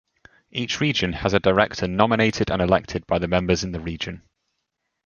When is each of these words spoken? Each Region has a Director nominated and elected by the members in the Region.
Each 0.49 0.79
Region 0.81 1.13
has 1.13 1.35
a 1.35 1.39
Director 1.39 1.87
nominated 1.87 2.49
and 2.49 2.59
elected 2.59 3.05
by 3.05 3.19
the 3.19 3.27
members 3.27 3.63
in 3.63 3.71
the 3.71 3.79
Region. 3.79 4.23